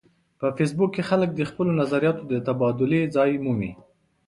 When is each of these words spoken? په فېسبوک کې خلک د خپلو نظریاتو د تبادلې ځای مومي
په 0.39 0.47
فېسبوک 0.55 0.89
کې 0.95 1.07
خلک 1.09 1.29
د 1.35 1.41
خپلو 1.49 1.71
نظریاتو 1.81 2.21
د 2.31 2.33
تبادلې 2.47 3.01
ځای 3.15 3.31
مومي 3.43 3.71